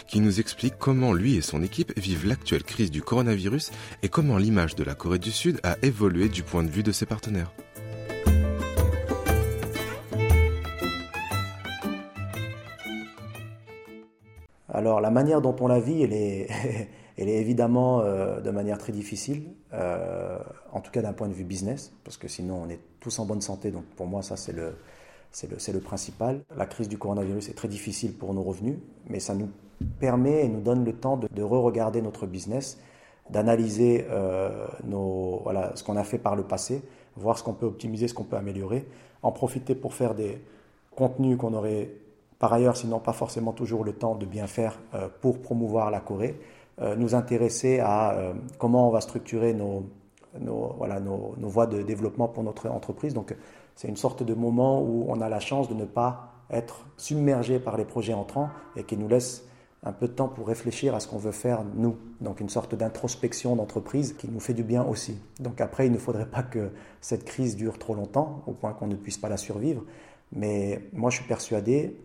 qui 0.09 0.19
nous 0.19 0.41
explique 0.41 0.75
comment 0.81 1.13
lui 1.13 1.37
et 1.37 1.43
son 1.43 1.63
équipe 1.63 1.97
vivent 1.97 2.27
l'actuelle 2.27 2.65
crise 2.65 2.91
du 2.91 3.03
coronavirus 3.03 3.71
et 4.03 4.09
comment 4.09 4.39
l'image 4.39 4.75
de 4.75 4.83
la 4.83 4.97
Corée 4.97 5.21
du 5.21 5.31
Sud 5.31 5.61
a 5.63 5.77
évolué 5.83 6.29
du 6.29 6.43
point 6.43 6.65
de 6.65 6.71
vue 6.71 6.83
de 6.83 6.91
ses 6.91 7.07
partenaires. 7.07 7.53
Alors 14.69 15.01
la 15.01 15.11
manière 15.13 15.41
dont 15.41 15.55
on 15.61 15.69
la 15.69 15.79
vit, 15.79 16.03
elle 16.03 16.15
est, 16.15 16.49
elle 17.17 17.29
est 17.29 17.39
évidemment 17.39 18.01
euh, 18.01 18.41
de 18.41 18.51
manière 18.51 18.79
très 18.79 18.93
difficile, 18.93 19.45
euh, 19.73 20.39
en 20.73 20.81
tout 20.81 20.91
cas 20.91 21.03
d'un 21.03 21.13
point 21.13 21.29
de 21.29 21.35
vue 21.35 21.45
business, 21.45 21.93
parce 22.05 22.17
que 22.17 22.29
sinon 22.29 22.63
on 22.65 22.69
est 22.69 22.81
tous 23.01 23.19
en 23.19 23.27
bonne 23.27 23.41
santé, 23.41 23.71
donc 23.71 23.85
pour 23.97 24.07
moi 24.07 24.23
ça 24.23 24.37
c'est 24.37 24.53
le, 24.53 24.75
c'est 25.31 25.51
le, 25.51 25.57
le, 25.73 25.81
principal. 25.81 26.41
La 26.57 26.67
crise 26.67 26.89
du 26.89 26.99
coronavirus 26.99 27.49
est 27.51 27.55
très 27.55 27.69
difficile 27.69 28.15
pour 28.15 28.33
nos 28.33 28.43
revenus, 28.43 28.77
mais 29.09 29.21
ça 29.21 29.35
nous 29.35 29.49
permet 30.01 30.45
et 30.45 30.49
nous 30.49 30.61
donne 30.61 30.85
le 30.85 30.93
temps 30.95 31.17
de, 31.17 31.29
de 31.29 31.43
re-regarder 31.43 32.01
notre 32.01 32.27
business, 32.27 32.79
d'analyser 33.31 34.07
euh, 34.11 34.67
nos, 34.85 35.41
voilà, 35.43 35.73
ce 35.75 35.85
qu'on 35.85 35.97
a 35.97 36.05
fait 36.05 36.19
par 36.19 36.35
le 36.35 36.45
passé, 36.45 36.83
voir 37.17 37.39
ce 37.39 37.45
qu'on 37.45 37.55
peut 37.55 37.67
optimiser, 37.67 38.09
ce 38.09 38.15
qu'on 38.15 38.25
peut 38.25 38.37
améliorer, 38.37 38.87
en 39.23 39.33
profiter 39.33 39.75
pour 39.75 39.93
faire 39.93 40.15
des 40.15 40.43
contenus 40.97 41.37
qu'on 41.37 41.55
aurait 41.55 41.91
par 42.39 42.53
ailleurs, 42.53 42.77
sinon 42.77 42.99
pas 42.99 43.13
forcément 43.13 43.53
toujours 43.53 43.85
le 43.85 43.93
temps 43.93 44.17
de 44.17 44.27
bien 44.27 44.49
faire 44.49 44.81
pour 45.21 45.41
promouvoir 45.41 45.93
la 45.93 46.01
Corée, 46.01 46.41
nous 46.79 47.15
intéresser 47.15 47.81
à 47.81 48.13
euh, 48.13 48.33
comment 48.59 48.89
on 48.89 48.91
va 48.91 49.01
structurer 49.01 49.53
nos, 49.53 49.85
voies 50.35 51.67
de 51.67 51.83
développement 51.83 52.29
pour 52.29 52.43
notre 52.43 52.69
entreprise. 52.69 53.15
Donc 53.15 53.35
c'est 53.75 53.89
une 53.89 53.97
sorte 53.97 54.23
de 54.23 54.35
moment 54.35 54.83
où 54.83 55.05
on 55.09 55.21
a 55.21 55.29
la 55.29 55.41
chance 55.41 55.69
de 55.69 55.75
ne 55.75 55.85
pas 55.85 56.33
être 56.51 56.87
submergé 56.97 57.59
par 57.59 57.77
les 57.77 57.85
projets 57.85 58.15
entrants 58.15 58.51
et 58.77 58.85
qui 58.85 58.97
nous 58.97 59.09
laisse 59.09 59.47
un 59.85 59.93
peu 59.93 60.07
de 60.07 60.13
temps 60.13 60.29
pour 60.29 60.47
réfléchir 60.47 60.95
à 60.95 61.01
ce 61.01 61.09
qu'on 61.09 61.19
veut 61.19 61.33
faire 61.33 61.65
nous. 61.75 61.97
Donc 62.21 62.41
une 62.41 62.49
sorte 62.49 62.75
d'introspection 62.75 63.57
d'entreprise 63.57 64.13
qui 64.13 64.29
nous 64.29 64.41
fait 64.41 64.55
du 64.55 64.63
bien 64.63 64.85
aussi. 64.85 65.19
Donc 65.41 65.61
après, 65.61 65.87
il 65.87 65.93
ne 65.93 65.99
faudrait 65.99 66.27
pas 66.27 66.43
que 66.43 66.71
cette 67.01 67.25
crise 67.25 67.57
dure 67.57 67.79
trop 67.79 67.95
longtemps, 67.95 68.43
au 68.47 68.53
point 68.53 68.73
qu'on 68.73 68.87
ne 68.87 68.95
puisse 68.95 69.19
pas 69.19 69.29
la 69.29 69.37
survivre. 69.37 69.83
Mais 70.31 70.81
moi, 70.93 71.11
je 71.11 71.17
suis 71.17 71.27
persuadé 71.27 71.97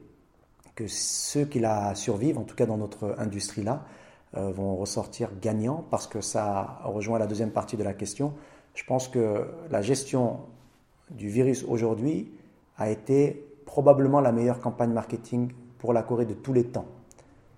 que 0.76 0.88
ceux 0.88 1.46
qui 1.46 1.60
la 1.60 1.94
survivent, 1.96 2.38
en 2.38 2.44
tout 2.44 2.56
cas 2.56 2.66
dans 2.66 2.78
notre 2.78 3.16
industrie-là, 3.20 3.84
euh, 3.84 4.07
vont 4.34 4.76
ressortir 4.76 5.30
gagnants 5.42 5.86
parce 5.90 6.06
que 6.06 6.22
ça 6.22 6.82
rejoint 6.84 7.18
la 7.18 7.28
deuxième 7.28 7.52
partie 7.52 7.78
de 7.78 7.84
la 7.84 7.94
question. 7.94 8.34
Je 8.74 8.84
pense 8.84 9.08
que 9.08 9.48
la 9.72 9.82
gestion 9.82 10.42
du 11.10 11.30
virus 11.30 11.64
aujourd'hui 11.64 12.32
a 12.78 12.90
été 12.90 13.44
probablement 13.66 14.22
la 14.22 14.32
meilleure 14.32 14.60
campagne 14.60 14.92
marketing 14.92 15.52
pour 15.80 15.94
la 15.94 16.04
Corée 16.04 16.26
de 16.26 16.34
tous 16.34 16.54
les 16.54 16.66
temps. 16.66 16.86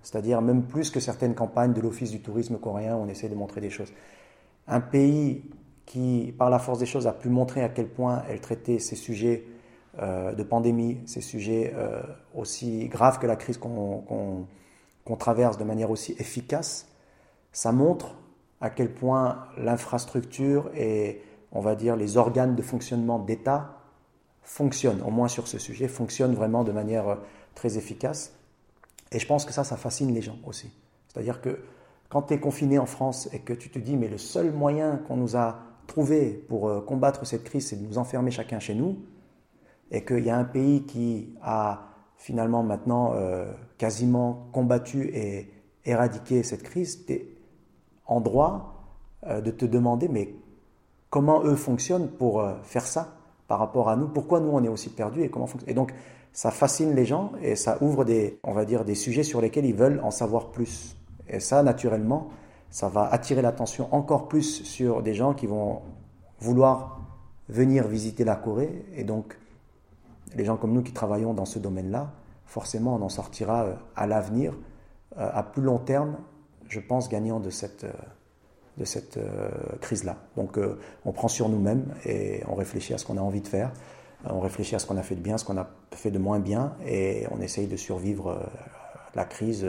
C'est-à-dire 0.02 0.40
même 0.40 0.62
plus 0.62 0.90
que 0.90 1.00
certaines 1.00 1.34
campagnes 1.34 1.72
de 1.72 1.80
l'Office 1.80 2.10
du 2.10 2.20
tourisme 2.20 2.58
coréen 2.58 2.96
où 2.96 3.00
on 3.00 3.08
essaie 3.08 3.28
de 3.28 3.34
montrer 3.34 3.60
des 3.60 3.70
choses. 3.70 3.92
Un 4.66 4.80
pays 4.80 5.42
qui, 5.84 6.34
par 6.38 6.50
la 6.50 6.58
force 6.58 6.78
des 6.78 6.86
choses, 6.86 7.06
a 7.06 7.12
pu 7.12 7.28
montrer 7.28 7.62
à 7.62 7.68
quel 7.68 7.88
point 7.88 8.22
elle 8.28 8.40
traitait 8.40 8.78
ces 8.78 8.96
sujets 8.96 9.44
euh, 10.00 10.32
de 10.32 10.42
pandémie, 10.42 10.98
ces 11.06 11.20
sujets 11.20 11.74
euh, 11.76 12.00
aussi 12.34 12.88
graves 12.88 13.18
que 13.18 13.26
la 13.26 13.36
crise 13.36 13.58
qu'on 13.58 14.46
qu'on 15.10 15.16
traverse 15.16 15.58
de 15.58 15.64
manière 15.64 15.90
aussi 15.90 16.14
efficace, 16.20 16.86
ça 17.50 17.72
montre 17.72 18.14
à 18.60 18.70
quel 18.70 18.94
point 18.94 19.48
l'infrastructure 19.58 20.70
et, 20.76 21.20
on 21.50 21.60
va 21.60 21.74
dire, 21.74 21.96
les 21.96 22.16
organes 22.16 22.54
de 22.54 22.62
fonctionnement 22.62 23.18
d'État 23.18 23.80
fonctionnent, 24.44 25.02
au 25.02 25.10
moins 25.10 25.26
sur 25.26 25.48
ce 25.48 25.58
sujet, 25.58 25.88
fonctionnent 25.88 26.34
vraiment 26.34 26.62
de 26.62 26.70
manière 26.70 27.08
euh, 27.08 27.16
très 27.56 27.76
efficace. 27.76 28.36
Et 29.10 29.18
je 29.18 29.26
pense 29.26 29.44
que 29.44 29.52
ça, 29.52 29.64
ça 29.64 29.76
fascine 29.76 30.14
les 30.14 30.22
gens 30.22 30.38
aussi. 30.46 30.70
C'est-à-dire 31.08 31.40
que 31.40 31.58
quand 32.08 32.22
tu 32.22 32.34
es 32.34 32.38
confiné 32.38 32.78
en 32.78 32.86
France 32.86 33.28
et 33.32 33.40
que 33.40 33.52
tu 33.52 33.68
te 33.68 33.80
dis, 33.80 33.96
mais 33.96 34.06
le 34.06 34.18
seul 34.18 34.52
moyen 34.52 34.98
qu'on 35.08 35.16
nous 35.16 35.36
a 35.36 35.58
trouvé 35.88 36.30
pour 36.48 36.68
euh, 36.68 36.80
combattre 36.80 37.26
cette 37.26 37.42
crise, 37.42 37.66
c'est 37.66 37.82
de 37.82 37.84
nous 37.84 37.98
enfermer 37.98 38.30
chacun 38.30 38.60
chez 38.60 38.76
nous, 38.76 39.00
et 39.90 40.04
qu'il 40.04 40.24
y 40.24 40.30
a 40.30 40.36
un 40.36 40.44
pays 40.44 40.84
qui 40.84 41.34
a 41.42 41.89
finalement 42.20 42.62
maintenant 42.62 43.12
euh, 43.14 43.50
quasiment 43.78 44.46
combattu 44.52 45.10
et 45.14 45.48
éradiqué 45.86 46.42
cette 46.42 46.62
crise, 46.62 47.06
tu 47.06 47.14
es 47.14 47.28
en 48.04 48.20
droit 48.20 48.84
euh, 49.26 49.40
de 49.40 49.50
te 49.50 49.64
demander 49.64 50.06
mais 50.06 50.34
comment 51.08 51.42
eux 51.42 51.56
fonctionnent 51.56 52.08
pour 52.08 52.40
euh, 52.40 52.56
faire 52.62 52.84
ça 52.86 53.16
par 53.48 53.58
rapport 53.58 53.88
à 53.88 53.96
nous, 53.96 54.06
pourquoi 54.06 54.38
nous 54.38 54.50
on 54.50 54.62
est 54.62 54.68
aussi 54.68 54.90
perdus 54.90 55.22
et 55.22 55.30
comment 55.30 55.48
Et 55.66 55.72
donc 55.72 55.94
ça 56.34 56.50
fascine 56.50 56.94
les 56.94 57.06
gens 57.06 57.32
et 57.42 57.56
ça 57.56 57.78
ouvre 57.80 58.04
des, 58.04 58.38
on 58.44 58.52
va 58.52 58.66
dire, 58.66 58.84
des 58.84 58.94
sujets 58.94 59.22
sur 59.22 59.40
lesquels 59.40 59.64
ils 59.64 59.74
veulent 59.74 60.00
en 60.04 60.10
savoir 60.10 60.50
plus. 60.50 60.96
Et 61.26 61.40
ça, 61.40 61.62
naturellement, 61.62 62.28
ça 62.68 62.88
va 62.88 63.08
attirer 63.10 63.40
l'attention 63.40 63.88
encore 63.92 64.28
plus 64.28 64.62
sur 64.62 65.02
des 65.02 65.14
gens 65.14 65.32
qui 65.32 65.46
vont 65.46 65.80
vouloir 66.38 67.00
venir 67.48 67.88
visiter 67.88 68.24
la 68.24 68.36
Corée 68.36 68.84
et 68.94 69.04
donc 69.04 69.38
les 70.36 70.44
gens 70.44 70.56
comme 70.56 70.72
nous 70.72 70.82
qui 70.82 70.92
travaillons 70.92 71.34
dans 71.34 71.44
ce 71.44 71.58
domaine-là, 71.58 72.12
forcément 72.46 72.96
on 72.96 73.02
en 73.02 73.08
sortira 73.08 73.64
euh, 73.64 73.74
à 73.96 74.06
l'avenir, 74.06 74.54
euh, 75.18 75.30
à 75.32 75.42
plus 75.42 75.62
long 75.62 75.78
terme, 75.78 76.16
je 76.68 76.80
pense, 76.80 77.08
gagnant 77.08 77.40
de 77.40 77.50
cette, 77.50 77.84
euh, 77.84 77.92
de 78.76 78.84
cette 78.84 79.18
crise-là. 79.80 80.16
Donc 80.36 80.58
on 81.04 81.12
prend 81.12 81.28
sur 81.28 81.48
nous-mêmes 81.48 81.94
et 82.06 82.42
on 82.48 82.54
réfléchit 82.54 82.94
à 82.94 82.98
ce 82.98 83.04
qu'on 83.04 83.18
a 83.18 83.20
envie 83.20 83.42
de 83.42 83.48
faire, 83.48 83.72
on 84.24 84.40
réfléchit 84.40 84.74
à 84.74 84.78
ce 84.78 84.86
qu'on 84.86 84.96
a 84.96 85.02
fait 85.02 85.16
de 85.16 85.20
bien, 85.20 85.36
ce 85.36 85.44
qu'on 85.44 85.58
a 85.58 85.68
fait 85.92 86.10
de 86.10 86.18
moins 86.18 86.38
bien, 86.38 86.76
et 86.86 87.26
on 87.30 87.40
essaye 87.40 87.66
de 87.66 87.76
survivre 87.76 88.40
la 89.14 89.24
crise 89.26 89.66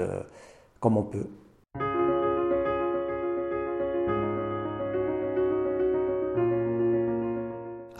comme 0.79 0.95
on 0.95 1.03
peut. 1.03 1.27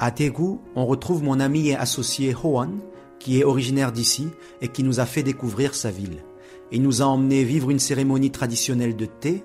À 0.04 0.10
Daegu, 0.10 0.58
on 0.76 0.88
retrouve 0.88 1.22
mon 1.22 1.40
ami 1.40 1.70
et 1.70 1.76
associé 1.76 2.34
Hoan, 2.34 2.80
qui 3.20 3.40
est 3.40 3.44
originaire 3.44 3.92
d'ici 3.92 4.30
et 4.60 4.68
qui 4.68 4.82
nous 4.82 5.00
a 5.00 5.06
fait 5.06 5.22
découvrir 5.22 5.76
sa 5.76 5.92
ville. 5.92 6.24
Il 6.72 6.82
nous 6.82 7.04
a 7.04 7.06
emmenés 7.06 7.44
vivre 7.44 7.70
une 7.70 7.78
cérémonie 7.78 8.32
traditionnelle 8.32 8.96
de 8.96 9.06
thé 9.06 9.44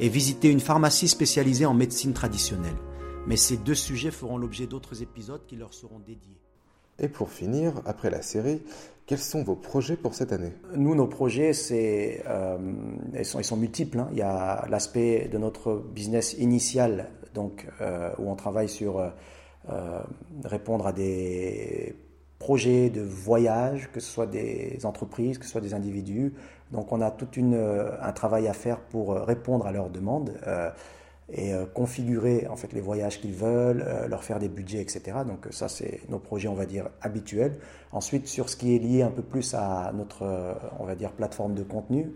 et 0.00 0.08
visiter 0.08 0.48
une 0.48 0.60
pharmacie 0.60 1.08
spécialisée 1.08 1.66
en 1.66 1.74
médecine 1.74 2.14
traditionnelle. 2.14 2.78
Mais 3.26 3.36
ces 3.36 3.58
deux 3.58 3.74
sujets 3.74 4.10
feront 4.10 4.38
l'objet 4.38 4.66
d'autres 4.66 5.02
épisodes 5.02 5.44
qui 5.46 5.56
leur 5.56 5.74
seront 5.74 5.98
dédiés. 5.98 6.40
Et 6.98 7.08
pour 7.08 7.28
finir, 7.28 7.74
après 7.84 8.08
la 8.08 8.22
série, 8.22 8.62
quels 9.04 9.18
sont 9.18 9.42
vos 9.42 9.56
projets 9.56 9.98
pour 9.98 10.14
cette 10.14 10.32
année? 10.32 10.54
Nous, 10.74 10.94
nos 10.94 11.06
projets, 11.06 11.52
c'est, 11.52 12.22
euh, 12.26 12.56
ils, 13.14 13.26
sont, 13.26 13.40
ils, 13.40 13.44
sont, 13.44 13.58
multiples. 13.58 13.98
Hein. 13.98 14.08
Il 14.12 14.18
y 14.18 14.22
a 14.22 14.66
l'aspect 14.70 15.28
de 15.30 15.36
notre 15.36 15.74
business 15.74 16.32
initial, 16.38 17.10
donc, 17.34 17.68
euh, 17.82 18.10
où 18.18 18.30
on 18.30 18.36
travaille 18.36 18.70
sur 18.70 19.00
euh, 19.00 19.10
euh, 19.70 20.00
répondre 20.44 20.86
à 20.86 20.92
des 20.92 21.94
projets 22.38 22.88
de 22.88 23.02
voyage, 23.02 23.90
que 23.92 24.00
ce 24.00 24.10
soit 24.10 24.26
des 24.26 24.78
entreprises, 24.84 25.36
que 25.36 25.44
ce 25.44 25.50
soit 25.50 25.60
des 25.60 25.74
individus. 25.74 26.32
Donc 26.70 26.90
on 26.92 27.00
a 27.02 27.10
tout 27.10 27.28
euh, 27.38 27.90
un 28.00 28.12
travail 28.12 28.48
à 28.48 28.54
faire 28.54 28.80
pour 28.80 29.12
euh, 29.12 29.24
répondre 29.24 29.66
à 29.66 29.72
leurs 29.72 29.90
demandes 29.90 30.32
et 31.30 31.52
configurer 31.74 32.46
en 32.48 32.56
fait 32.56 32.72
les 32.72 32.80
voyages 32.80 33.20
qu'ils 33.20 33.34
veulent, 33.34 33.84
leur 34.08 34.24
faire 34.24 34.38
des 34.38 34.48
budgets, 34.48 34.80
etc. 34.80 35.18
Donc 35.26 35.46
ça 35.50 35.68
c'est 35.68 36.00
nos 36.08 36.18
projets 36.18 36.48
on 36.48 36.54
va 36.54 36.64
dire 36.64 36.88
habituels. 37.02 37.58
Ensuite 37.92 38.26
sur 38.26 38.48
ce 38.48 38.56
qui 38.56 38.74
est 38.74 38.78
lié 38.78 39.02
un 39.02 39.10
peu 39.10 39.20
plus 39.20 39.52
à 39.52 39.92
notre 39.94 40.24
on 40.78 40.86
va 40.86 40.94
dire 40.94 41.12
plateforme 41.12 41.52
de 41.52 41.62
contenu, 41.62 42.14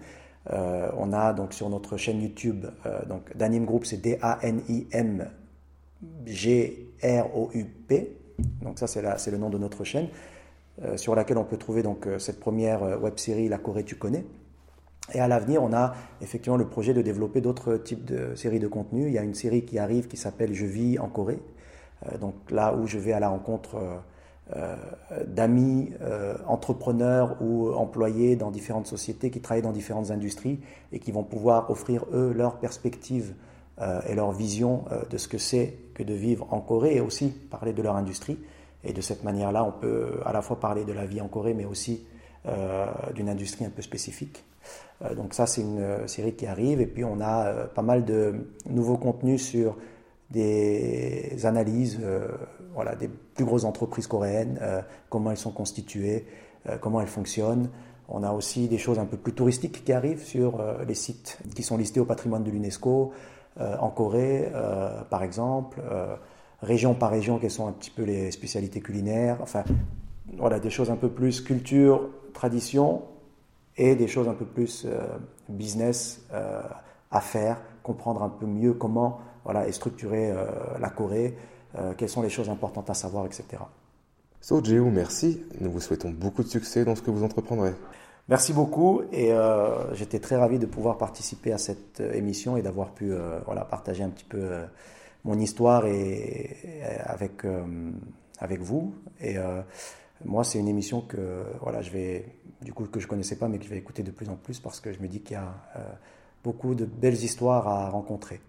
on 0.51 1.13
a 1.13 1.35
donc 1.35 1.53
sur 1.53 1.69
notre 1.69 1.99
chaîne 1.99 2.23
YouTube 2.23 2.65
donc 3.07 3.37
Danim 3.37 3.67
Group 3.67 3.85
c'est 3.85 3.99
D 3.99 4.17
A 4.23 4.39
N 4.41 4.63
I 4.71 4.87
M 4.93 5.29
G-R-O-U-P. 7.03 8.17
Donc 8.63 8.79
ça, 8.79 8.87
c'est 8.87 9.31
le 9.31 9.39
nom 9.39 9.51
de 9.51 9.59
notre 9.59 9.85
chaîne. 9.85 10.09
sur 10.97 11.15
laquelle 11.15 11.39
on 11.39 11.45
peut 11.45 11.59
trouver 11.59 11.83
donc 11.83 12.09
cette 12.19 12.41
première 12.41 12.83
web 13.01 13.19
série 13.19 13.49
La 13.49 13.59
Corée 13.59 13.85
tu 13.85 13.97
connais. 13.97 14.25
Et 15.13 15.21
à 15.21 15.29
l'avenir, 15.29 15.63
on 15.63 15.73
a 15.73 15.95
effectivement 16.23 16.57
le 16.57 16.67
projet 16.67 16.95
de 16.95 17.03
développer 17.03 17.41
d'autres 17.41 17.77
types 17.77 18.05
de 18.05 18.35
séries 18.35 18.61
de 18.61 18.69
contenus. 18.69 19.07
Il 19.09 19.13
y 19.13 19.19
a 19.19 19.23
une 19.23 19.35
série 19.35 19.65
qui 19.65 19.79
arrive 19.79 20.09
qui 20.09 20.17
s'appelle 20.17 20.55
Je 20.55 20.65
vis 20.65 20.99
en 20.99 21.09
Corée. 21.09 21.41
donc 22.21 22.35
là 22.51 22.75
où 22.75 22.87
je 22.87 22.99
vais 22.99 23.13
à 23.13 23.21
la 23.21 23.29
rencontre 23.29 24.03
euh, 24.57 24.77
d'amis 25.27 25.93
euh, 26.03 26.35
entrepreneurs 26.47 27.41
ou 27.41 27.73
employés 27.73 28.37
dans 28.37 28.51
différentes 28.51 28.87
sociétés 28.87 29.31
qui 29.31 29.41
travaillent 29.41 29.63
dans 29.63 29.73
différentes 29.73 30.11
industries 30.11 30.61
et 30.91 30.99
qui 30.99 31.11
vont 31.11 31.23
pouvoir 31.23 31.71
offrir, 31.71 32.05
eux, 32.13 32.35
leur 32.37 32.59
perspective 32.59 33.31
euh, 33.31 33.52
et 33.81 34.15
leur 34.15 34.33
vision 34.33 34.85
de 35.11 35.17
ce 35.17 35.27
que 35.27 35.39
c'est 35.39 35.77
que 35.95 36.03
de 36.03 36.15
vivre 36.15 36.47
en 36.51 36.61
Corée 36.61 36.97
et 36.97 37.01
aussi 37.01 37.29
parler 37.29 37.73
de 37.73 37.83
leur 37.83 37.97
industrie. 37.97 38.39
Et 38.85 38.93
de 38.93 39.01
cette 39.01 39.25
manière-là, 39.25 39.65
on 39.65 39.73
peut 39.73 40.21
à 40.25 40.33
la 40.33 40.43
fois 40.43 40.61
parler 40.61 40.85
de 40.85 40.93
la 40.93 41.07
vie 41.07 41.21
en 41.21 41.29
Corée, 41.29 41.55
mais 41.55 41.65
aussi 41.65 42.05
d'une 43.15 43.29
industrie 43.29 43.65
un 43.65 43.71
peu 43.71 43.83
spécifique. 43.83 44.45
donc 45.17 45.35
ça, 45.35 45.47
c'est 45.47 45.63
une 45.63 46.07
série 46.07 46.35
qui 46.35 46.47
arrive. 46.47 46.81
Et 46.81 46.87
puis, 46.87 47.03
on 47.03 47.21
a 47.21 47.67
pas 47.67 47.83
mal 47.83 48.05
de 48.05 48.35
nouveaux 48.67 48.99
contenus 48.99 49.43
sur 49.43 49.77
des 50.33 51.45
analyses 51.45 52.01
euh, 52.03 52.27
voilà, 52.75 52.95
des 52.97 53.09
plus 53.09 53.45
grosses 53.45 53.65
entreprises 53.65 54.07
coréennes, 54.07 54.59
euh, 54.63 54.81
comment 55.11 55.31
elles 55.31 55.37
sont 55.37 55.53
constituées, 55.53 56.27
euh, 56.69 56.79
comment 56.79 57.01
elles 57.01 57.07
fonctionnent. 57.07 57.69
On 58.09 58.23
a 58.23 58.33
aussi 58.33 58.69
des 58.69 58.79
choses 58.79 58.99
un 58.99 59.05
peu 59.05 59.17
plus 59.17 59.33
touristiques 59.33 59.85
qui 59.85 59.93
arrivent 59.93 60.25
sur 60.25 60.63
les 60.87 60.95
sites 60.95 61.39
qui 61.55 61.63
sont 61.63 61.79
listés 61.79 62.01
au 62.01 62.05
patrimoine 62.05 62.43
de 62.45 62.51
l'UNESCO, 62.51 63.13
en 63.59 63.91
Corée 63.91 64.51
par 65.11 65.23
exemple, 65.23 65.83
région 66.63 66.95
par 66.95 67.11
région, 67.11 67.39
quelles 67.39 67.51
sont 67.51 67.67
un 67.67 67.73
petit 67.73 67.91
peu 67.91 68.03
les 68.03 68.31
spécialités 68.31 68.81
culinaires, 68.81 69.39
enfin 69.41 69.65
voilà, 70.39 70.59
des 70.59 70.71
choses 70.71 70.91
un 70.91 70.97
peu 70.97 71.11
plus 71.11 71.41
culture, 71.41 72.09
tradition 72.33 73.03
et 73.77 73.95
des 73.95 74.09
choses 74.09 74.29
un 74.29 74.35
peu 74.35 74.47
plus 74.47 74.87
business, 75.49 76.27
affaires, 77.11 77.61
comprendre 77.83 78.23
un 78.23 78.29
peu 78.29 78.47
mieux 78.47 78.73
comment 78.73 79.21
voilà, 79.45 79.67
et 79.67 79.73
structurer 79.73 80.31
euh, 80.31 80.47
la 80.81 80.91
Corée, 80.91 81.37
euh, 81.79 81.95
quelles 81.97 82.09
sont 82.09 82.23
les 82.23 82.31
choses 82.31 82.49
importantes 82.49 82.89
à 82.91 82.95
savoir, 82.95 83.27
etc. 83.27 83.45
So 84.41 84.63
Jéhu, 84.63 84.83
merci. 84.83 85.43
Nous 85.61 85.71
vous 85.71 85.81
souhaitons 85.81 86.11
beaucoup 86.11 86.43
de 86.43 86.49
succès 86.49 86.85
dans 86.85 86.95
ce 86.95 87.03
que 87.03 87.11
vous 87.11 87.23
entreprendrez. 87.23 87.73
Merci 88.29 88.53
beaucoup 88.53 89.03
et 89.13 89.33
euh, 89.33 89.95
j'étais 89.95 90.21
très 90.21 90.37
ravi 90.37 90.59
de 90.59 90.67
pouvoir 90.67 90.97
participer 90.97 91.53
à 91.53 91.59
cette 91.59 92.01
émission 92.01 92.57
et 92.57 92.63
d'avoir 92.63 92.93
pu 92.93 93.13
voilà, 93.45 93.65
partager 93.65 94.05
un 94.05 94.11
petit 94.11 94.25
peu 94.25 94.63
mon 95.25 95.39
histoire 95.39 95.87
et, 95.87 96.57
avec, 97.05 97.43
avec 98.39 98.61
vous. 98.61 98.95
Et 99.21 99.37
moi, 100.25 100.45
c'est 100.45 100.59
une 100.59 100.69
émission 100.69 101.01
que, 101.01 101.45
voilà, 101.61 101.83
je 101.83 101.91
vais, 101.91 102.27
du 102.63 102.73
coup, 102.73 102.85
que 102.85 103.01
je 103.01 103.09
connaissais 103.09 103.37
pas 103.37 103.49
mais 103.49 103.59
que 103.59 103.65
je 103.65 103.71
vais 103.71 103.79
écouter 103.79 104.03
de 104.05 104.13
plus 104.13 104.29
en 104.29 104.37
plus 104.37 104.61
parce 104.61 104.81
que 104.81 104.93
je 104.93 105.01
me 105.01 105.09
dis 105.09 105.21
qu'il 105.21 105.35
y 105.35 105.41
a 105.41 105.53
beaucoup 106.45 106.75
de 106.75 106.85
belles 106.85 107.23
histoires 107.23 107.67
à 107.67 107.91
rencontrer. 107.91 108.41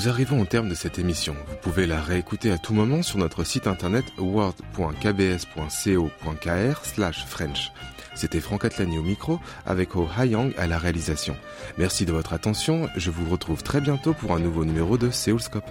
Nous 0.00 0.08
arrivons 0.08 0.40
au 0.40 0.46
terme 0.46 0.70
de 0.70 0.74
cette 0.74 0.98
émission. 0.98 1.36
Vous 1.46 1.56
pouvez 1.56 1.84
la 1.84 2.00
réécouter 2.00 2.50
à 2.50 2.56
tout 2.56 2.72
moment 2.72 3.02
sur 3.02 3.18
notre 3.18 3.44
site 3.44 3.66
internet 3.66 4.06
world.kbs.co.kr 4.16 6.84
slash 6.86 7.26
French. 7.26 7.70
C'était 8.14 8.40
Franck 8.40 8.64
Atlani 8.64 8.96
au 8.96 9.02
micro 9.02 9.38
avec 9.66 9.94
Oh 9.96 10.08
Hayang 10.16 10.54
à 10.56 10.66
la 10.66 10.78
réalisation. 10.78 11.36
Merci 11.76 12.06
de 12.06 12.12
votre 12.12 12.32
attention. 12.32 12.88
Je 12.96 13.10
vous 13.10 13.30
retrouve 13.30 13.62
très 13.62 13.82
bientôt 13.82 14.14
pour 14.14 14.32
un 14.32 14.38
nouveau 14.38 14.64
numéro 14.64 14.96
de 14.96 15.10
Seoulscope. 15.10 15.70